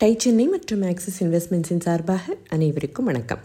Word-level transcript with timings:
Tie 0.00 0.14
Chennai 0.18 0.46
மற்றும் 0.46 0.82
axis 0.82 1.24
இன்வெஸ்ட்மெண்ட்ஸின் 1.24 1.80
சார்பாக 1.80 2.36
அனைவருக்கும் 2.48 3.04
வணக்கம். 3.04 3.38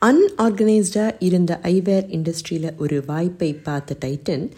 அன்ஆர்கனைஸ்டாக 0.00 1.14
இருந்த 1.18 1.60
ஐவேர் 1.62 2.06
இண்டஸ்ட்ரியில் 2.16 2.76
ஒரு 2.76 3.02
வாய்ப்பை 3.06 3.54
பார்த்த 3.54 3.96
டைட்டன் 4.04 4.50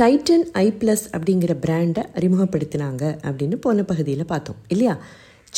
டைட்டன் 0.00 0.44
ஐ 0.52 0.72
ப்ளஸ் 0.78 1.04
அப்படிங்கிற 1.12 1.56
பிராண்டை 1.66 2.04
அறிமுகப்படுத்தினாங்க 2.14 3.18
அப்படின்னு 3.22 3.54
போன 3.54 3.82
பகுதியில் 3.82 4.24
பார்த்தோம் 4.24 4.56
இல்லையா? 4.68 5.00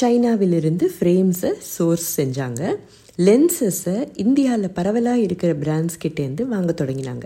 சைனாவிலிருந்து 0.01 0.88
ஃப்ரேம்ஸை 1.01 1.53
சோர்ஸ் 1.58 2.21
செஞ்சாங்க. 2.21 2.76
லென்சஸை 3.17 4.08
இந்தியாவில் 4.15 4.71
பரவலாக 4.71 5.19
இருக்கிற 5.19 5.53
பிராண்ட்ஸ் 5.53 6.01
கிட்டேருந்து 6.04 6.42
வாங்க 6.42 6.85
தொடங்கினாங்க. 6.85 7.22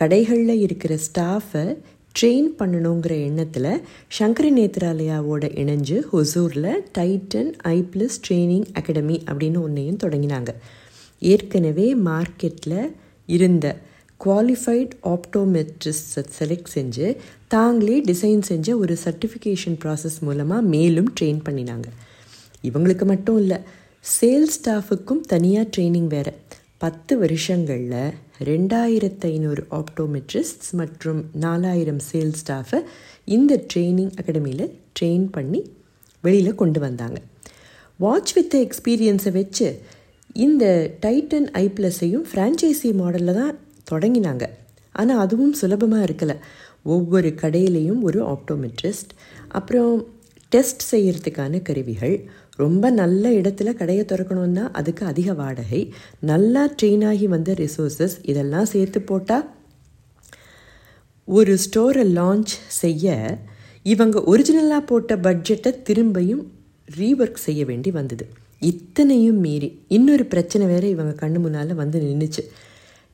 கடைகளில் 0.00 0.58
இருக்கிற 0.58 0.98
ஸ்டாஃபை 0.98 1.76
ட்ரெயின் 2.18 2.48
பண்ணணுங்கிற 2.58 3.12
எண்ணத்தில் 3.24 3.82
சங்கரி 4.18 4.50
நேத்ராலயாவோட 4.58 5.44
இணைஞ்சு 5.62 5.96
ஹொசூரில் 6.12 6.70
Titan 6.98 7.50
Eye 7.72 7.84
Plus 7.92 8.16
training 8.28 8.66
academy 8.72 9.22
அப்படின்னு 9.30 9.60
ஒன்றையும் 9.60 9.98
தொடங்கினாங்க. 10.04 10.48
ஏற்கனவே 11.18 11.94
மார்க்கெட்டில் 11.94 12.80
இருந்த 13.26 13.66
குவாலிஃபைட் 14.24 14.92
ஆப்டோமெட்ரிஸ்டை 15.14 16.22
செலக்ட் 16.38 16.72
செஞ்சு 16.74 17.16
தாங்களே 17.48 18.00
டிசைன் 18.00 18.42
செஞ்ச 18.42 18.76
ஒரு 18.76 18.96
சர்டிஃபிகேஷன் 19.04 19.78
ப்ராசஸ் 19.84 20.18
மூலமாக 20.20 20.62
மேலும் 20.74 21.12
ட்ரெயின் 21.20 21.42
பண்ணினாங்க. 21.48 21.88
இவங்களுக்கு 22.62 23.04
மட்டும் 23.04 23.38
இல்லை 23.38 23.58
சேல்ஸ் 24.20 24.56
ஸ்டாஃபுக்கும் 24.58 25.20
தனியாக 25.20 25.68
ட்ரைனிங் 25.76 26.06
வேறு. 26.06 26.32
பத்து 26.78 27.18
வருஷங்களில் 27.18 28.14
ரெண்டாயிரத்து 28.44 29.26
ஐநூறு 29.26 29.66
ஆப்டோமெட்ரிஸ்ட்ஸ் 29.70 30.70
மற்றும் 30.72 31.24
நாலாயிரம் 31.32 32.00
சேல்ஸ் 32.12 32.40
ஸ்டாஃபை 32.42 32.80
இந்த 33.24 33.64
ட்ரெயினிங் 33.74 34.10
அகாடமியில் 34.20 34.72
ட்ரெயின் 35.00 35.24
பண்ணி 35.30 35.70
வெளியில் 36.20 36.54
கொண்டு 36.54 36.80
வந்தாங்க. 36.80 37.18
வாட்ச் 37.96 38.32
வித் 38.32 38.54
எக்ஸ்பீரியன்ஸை 38.54 39.32
வச்சு 39.32 39.80
இந்த 40.32 40.64
டைட்டன் 41.06 41.48
ஐ 41.52 41.66
ப்ளஸையும் 41.66 42.26
ஃப்ரான்ச்சைசி 42.32 42.90
மாடலில் 43.00 43.34
தான் 43.34 43.58
தொடங்கினாங்க. 43.90 44.46
ஆனால் 44.92 45.18
அதுவும் 45.18 45.52
சுலபமாக 45.52 46.04
இருக்கலை. 46.04 46.36
ஒவ்வொரு 46.82 47.28
கடையிலையும் 47.28 48.00
ஒரு 48.00 48.20
ஆப்டோமெட்ரிஸ்ட் 48.24 49.14
அப்புறம் 49.48 50.08
டெஸ்ட் 50.48 50.94
செய்கிறதுக்கான 50.94 51.62
கருவிகள் 51.62 52.30
ரொம்ப 52.56 52.90
நல்ல 52.90 53.30
இடத்துல 53.30 53.72
கடையை 53.74 54.04
திறக்கணுன்னா 54.04 54.64
அதுக்கு 54.72 55.02
அதிக 55.06 55.34
வாடகை. 55.34 55.80
நல்லா 56.20 56.62
ட்ரெயின் 56.82 57.04
ஆகி 57.06 57.26
வந்த 57.26 57.52
ரிசோர்ஸஸ் 57.62 58.16
இதெல்லாம் 58.22 58.70
சேர்த்து 58.74 59.00
போட்டால் 59.00 59.46
ஒரு 61.28 61.52
ஸ்டோரை 61.64 62.04
லான்ச் 62.18 62.52
செய்ய 62.80 63.14
இவங்க 63.82 64.22
ஒரிஜினலாக 64.32 64.82
போட்ட 64.86 65.16
பட்ஜெட்டை 65.16 65.72
திரும்பியும் 65.88 66.44
ரீஒர்க் 66.88 67.44
செய்ய 67.46 67.64
வேண்டி 67.64 67.90
வந்தது. 67.90 68.24
இத்தனையும் 68.60 69.40
மீறி 69.40 69.68
இன்னொரு 69.88 70.24
பிரச்சனை 70.26 70.66
வேறு 70.66 70.88
இவங்க 70.90 71.26
கண்ணு 71.26 71.38
முன்னால் 71.38 71.74
வந்து 71.74 72.00
நின்றுச்சு 72.00 72.42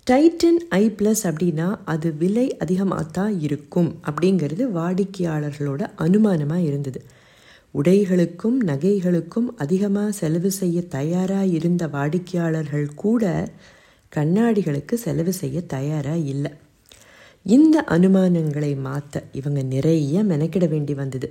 டைட்டன் 0.07 0.61
ஐ 0.69 0.85
ப்ளஸ் 0.99 1.23
அப்படின்னா 1.31 1.67
அது 1.85 2.09
விலை 2.21 2.47
அதிகமாக 2.57 3.05
தான் 3.13 3.35
இருக்கும் 3.41 3.91
அப்படிங்கிறது 4.07 4.65
வாடிக்கையாளர்களோட 4.79 5.83
அனுமானமாக 5.99 6.67
இருந்தது. 6.71 7.01
உடைகளுக்கும் 7.75 8.59
நகைகளுக்கும் 8.67 9.49
அதிகமாக 9.57 10.13
செலவு 10.13 10.51
செய்ய 10.51 10.83
தயாராக 10.89 11.47
இருந்த 11.47 11.87
வாடிக்கையாளர்கள் 11.89 12.89
கூட 12.95 13.51
கண்ணாடிகளுக்கு 14.13 14.95
செலவு 14.95 15.33
செய்ய 15.33 15.61
தயாராக 15.67 16.27
இல்லை. 16.33 16.51
இந்த 17.47 17.85
அனுமானங்களை 17.89 18.73
மாற்ற 18.81 19.23
இவங்க 19.33 19.63
நிறைய 19.63 20.25
மெனக்கிட 20.25 20.69
வேண்டி 20.69 20.95
வந்தது. 20.95 21.29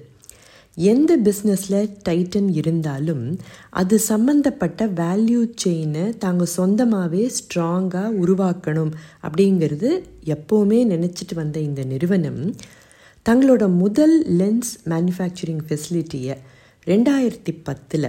எந்த 0.78 1.12
பிஸ்னஸில் 1.18 1.94
டைட்டன் 2.10 2.50
இருந்தாலும் 2.54 3.24
அது 3.70 4.00
சம்மந்தப்பட்ட 4.00 4.88
வேல்யூ 4.88 5.42
செயினை 5.56 6.18
தாங்கள் 6.18 6.56
சொந்தமாகவே 6.58 7.24
ஸ்ட்ராங்காக 7.38 8.14
உருவாக்கணும் 8.24 8.92
அப்படிங்கிறது 9.22 9.90
எப்போவுமே 10.26 10.80
நினச்சிட்டு 10.86 11.36
வந்த 11.36 11.60
இந்த 11.60 11.84
நிறுவனம் 11.84 12.42
தங்களோட 13.26 13.68
முதல் 13.70 14.16
லென்ஸ் 14.28 14.72
மேனுஃபேக்சரிங் 14.90 15.64
ஃபெசிலிட்டியை 15.68 16.36
ரெண்டாயிரத்தி 16.88 17.54
பத்தில் 17.64 18.08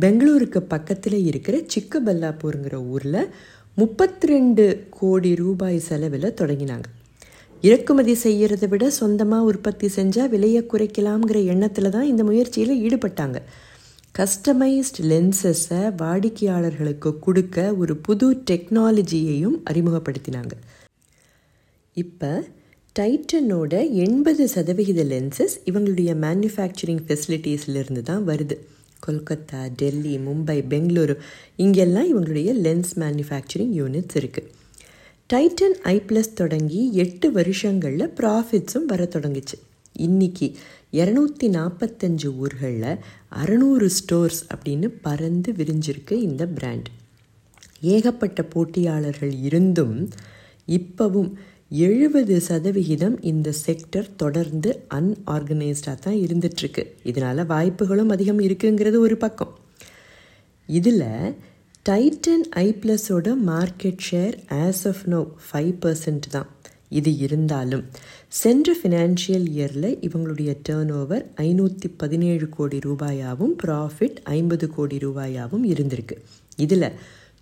பெங்களூருக்கு 0.00 0.62
பக்கத்தில் 0.62 1.24
இருக்கிற 1.24 1.64
சிக்கபல்லாப்பூருங்கிற 1.74 2.74
ஊரில் 2.86 3.30
முப்பத்தி 3.74 4.26
ரெண்டு 4.26 4.86
கோடி 4.90 5.34
ரூபாய் 5.34 5.78
செலவில் 5.78 6.36
தொடங்கினாங்க. 6.40 6.84
இறக்குமதி 7.62 8.14
செய்கிறத 8.22 8.68
விட 8.68 8.90
சொந்தமாக 8.90 9.44
உற்பத்தி 9.44 9.90
செஞ்சால் 9.96 10.28
விலையை 10.28 10.62
குறைக்கலாம்ங்கிற 10.72 11.44
எண்ணத்தில் 11.44 11.90
தான் 11.90 12.06
இந்த 12.06 12.24
முயற்சியில் 12.24 12.74
ஈடுபட்டாங்க. 12.86 13.38
கஸ்டமைஸ்ட் 14.18 15.00
லென்சஸை 15.00 15.94
வாடிக்கையாளர்களுக்கு 15.96 17.18
கொடுக்க 17.18 17.74
ஒரு 17.74 17.96
புது 17.96 18.34
டெக்னாலஜியையும் 18.50 19.56
அறிமுகப்படுத்தினாங்க. 19.70 20.52
இப்போ 21.92 22.44
டைட்டனோட 22.98 23.72
எண்பது 24.02 24.48
சதவிகித 24.48 25.00
லென்சஸ் 25.04 25.54
இவங்களுடைய 25.68 26.10
மேனுஃபேக்சரிங் 26.24 27.00
ஃபெசிலிட்டிஸ்லேருந்து 27.06 28.02
தான் 28.02 28.26
வருது. 28.28 28.56
கொல்கத்தா 29.06 29.60
டெல்லி 29.80 30.12
மும்பை 30.26 30.56
பெங்களூரு 30.72 31.14
இங்கெல்லாம் 31.56 32.08
இவங்களுடைய 32.12 32.52
லென்ஸ் 32.66 32.92
மேனுஃபேக்சரிங் 33.02 33.72
யூனிட்ஸ் 33.78 34.16
இருக்குது 34.20 34.50
டைட்டன் 35.30 35.74
ஐ 35.92 36.02
ப்ளஸ் 36.08 36.30
தொடங்கி 36.34 36.82
எட்டு 37.04 37.30
வருஷங்களில் 37.32 38.12
ப்ராஃபிட்ஸும் 38.20 38.86
வர 38.92 39.08
தொடங்குச்சு. 39.14 39.56
இன்றைக்கி 39.98 40.48
இரநூத்தி 40.92 41.48
நாற்பத்தஞ்சு 41.48 42.30
ஊர்களில் 42.36 43.00
அறநூறு 43.42 43.88
ஸ்டோர்ஸ் 43.98 44.40
அப்படின்னு 44.54 44.90
பறந்து 45.08 45.52
விரிஞ்சிருக்கு 45.52 46.18
இந்த 46.28 46.46
பிராண்ட் 46.58 46.90
ஏகப்பட்ட 47.94 48.42
போட்டியாளர்கள் 48.54 49.34
இருந்தும் 49.48 49.96
இப்போவும் 50.68 51.32
எழுபது 51.82 52.34
சதவிகிதம் 52.46 53.14
இந்த 53.30 53.48
செக்டர் 53.66 54.08
தொடர்ந்து 54.16 54.70
அன்ஆர்கனைஸ்டாக 54.96 55.96
தான் 56.06 56.18
இருந்துகிட்ருக்கு 56.24 56.82
இதனால் 57.10 57.48
வாய்ப்புகளும் 57.52 58.12
அதிகம் 58.14 58.40
இருக்குங்கிறது 58.46 58.98
ஒரு 59.06 59.16
பக்கம். 59.22 59.52
இதில் 60.68 61.06
Titan 61.88 62.44
Eye 62.64 62.66
ப்ளஸோட 62.82 63.34
market 63.48 64.04
share 64.08 64.36
as 64.66 64.84
of 64.90 65.02
now 65.14 65.22
five 65.46 65.72
percent 65.84 66.28
தான். 66.36 66.48
இது 66.98 67.10
இருந்தாலும் 67.24 67.84
சென்ற 68.42 68.76
ஃபினான்ஷியல் 68.80 69.48
இயரில் 69.56 69.90
இவங்களுடைய 70.06 70.52
டேர்ன் 70.68 70.92
ஓவர் 71.00 71.26
ஐநூற்றி 71.48 71.90
பதினேழு 72.02 72.48
கோடி 72.56 72.78
ரூபாயாகவும் 72.88 73.54
ப்ராஃபிட் 73.64 74.18
ஐம்பது 74.38 74.68
கோடி 74.76 74.98
ரூபாயாகவும் 75.06 75.66
இருந்திருக்கு. 75.72 76.18
இதில் 76.56 76.88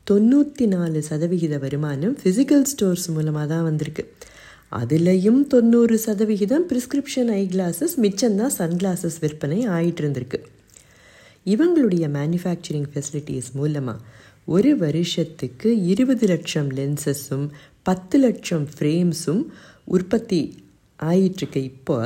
தொண்ணூற்றி 0.07 0.67
நாலு 0.67 1.01
சதவிகித 1.03 1.59
வருமானம் 1.59 2.15
ஃபிசிக்கல் 2.21 2.65
ஸ்டோர்ஸ் 2.71 3.05
மூலமாக 3.11 3.47
தான் 3.47 3.67
வந்திருக்கு. 3.69 4.05
அதுலேயும் 4.73 5.41
தொண்ணூறு 5.47 5.97
சதவிகிதம் 5.99 6.65
ப்ரிஸ்கிரிப்ஷன் 6.71 7.31
ஐ 7.31 7.43
கிளாஸஸ் 7.53 7.95
மிச்சம்தான் 8.05 8.55
சன்கிளாஸஸ் 8.59 9.19
விற்பனை 9.21 9.59
ஆகிட்டு 9.77 10.03
இருந்திருக்கு. 10.03 10.39
இவங்களுடைய 11.47 12.05
மேனுஃபேக்சரிங் 12.19 12.89
ஃபெசிலிட்டிஸ் 12.93 13.51
மூலமாக 13.55 14.05
ஒரு 14.47 14.77
வருஷத்துக்கு 14.77 15.71
இருபது 15.87 16.27
லட்சம் 16.27 16.71
லென்சஸும் 16.71 17.47
பத்து 17.83 18.19
லட்சம் 18.19 18.67
ஃப்ரேம்ஸும் 18.75 19.43
உற்பத்தி 19.85 20.41
ஆயிட்டுருக்கு 20.99 21.63
இப்போ 21.73 21.99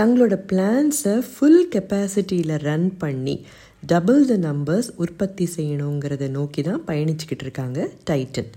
தங்களோட 0.00 0.34
பிளான்ஸை 0.50 1.14
ஃபுல் 1.30 1.62
கெப்பாசிட்டியில் 1.74 2.56
ரன் 2.62 2.90
பண்ணி 2.98 3.36
டபுள் 3.82 4.22
த 4.26 4.34
நம்பர்ஸ் 4.36 4.88
உற்பத்தி 4.96 5.44
செய்யணுங்கிறத 5.46 6.24
நோக்கி 6.28 6.62
தான் 6.62 6.82
பயணிச்சுக்கிட்டு 6.86 7.44
இருக்காங்க 7.44 7.78
டைட்டன் 8.10 8.50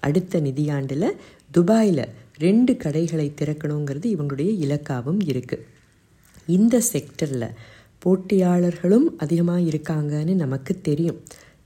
அடுத்த 0.00 0.40
நிதியாண்டில் 0.40 1.06
துபாயில் 1.50 2.02
ரெண்டு 2.38 2.72
கடைகளை 2.76 3.26
திறக்கணுங்கிறது 3.40 4.06
இவங்களுடைய 4.14 4.50
இலக்காகவும் 4.64 5.20
இருக்குது 5.26 5.66
இந்த 6.46 6.82
செக்டரில் 6.92 7.48
போட்டியாளர்களும் 8.04 9.08
அதிகமாக 9.16 9.60
இருக்காங்கன்னு 9.60 10.34
நமக்கு 10.34 10.80
தெரியும். 10.80 11.18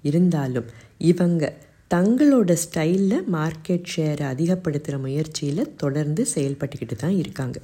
இருந்தாலும் 0.02 0.70
இவங்க 1.10 1.52
தங்களோட 1.90 2.52
ஸ்டைலில் 2.64 3.28
மார்க்கெட் 3.36 3.92
ஷேரை 3.94 4.26
அதிகப்படுத்துகிற 4.34 4.98
முயற்சியில் 4.98 5.72
தொடர்ந்து 5.76 6.22
செயல்பட்டுக்கிட்டு 6.34 6.96
தான் 6.96 7.16
இருக்காங்க. 7.22 7.58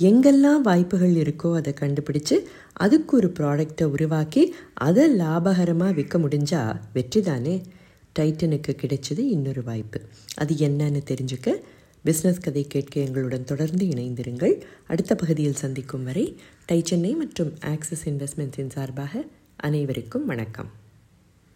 எங்கெல்லாம் 0.00 0.60
வாய்ப்புகள் 0.62 1.14
இருக்கோ 1.14 1.54
அதை 1.54 1.74
கண்டுபிடிச்சு 1.80 2.36
அதுக்கு 2.72 3.16
ஒரு 3.16 3.28
ப்ராடக்டை 3.38 3.84
உருவாக்கி 3.84 4.54
அதை 4.74 5.18
லாபகரமாக 5.18 5.94
விற்க 5.94 6.18
முடிஞ்சால் 6.18 6.80
வெற்றி 6.92 7.20
தானே? 7.20 7.62
டைட்டனுக்கு 8.18 8.72
கிடைச்சது 8.82 9.18
இன்னொரு 9.18 9.62
வாய்ப்பு. 9.64 10.00
அது 10.36 10.54
என்னன்னு 10.54 11.00
தெரிஞ்சுக்க 11.10 11.54
பிஸ்னஸ் 12.04 12.42
கதை 12.42 12.66
கேட்க 12.66 13.00
எங்களுடன் 13.00 13.44
தொடர்ந்து 13.44 13.86
இணைந்திருங்கள். 13.86 14.62
அடுத்த 14.86 15.14
பகுதியில் 15.14 15.62
சந்திக்கும் 15.64 16.04
வரை 16.04 16.40
டை 16.66 16.80
சென்னை 16.84 17.14
மற்றும் 17.14 17.52
ஆக்சிஸ் 17.64 18.08
இன்வெஸ்ட்மெண்ட்ஸின் 18.08 18.70
சார்பாக 18.70 19.24
அனைவருக்கும் 19.56 20.26
வணக்கம். 20.26 20.70